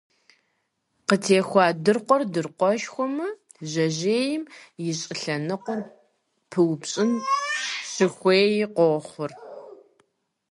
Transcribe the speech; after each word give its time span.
Къытехуа 1.07 1.65
дыркъуэр 1.83 2.21
дыркъуэшхуэмэ, 2.33 3.27
жьэжьейм 3.69 4.41
и 4.87 4.87
щӏылъэныкъуэр 4.99 5.81
пыупщӏын 6.49 7.11
щыхуеи 7.91 8.55
къохъур. 8.75 9.31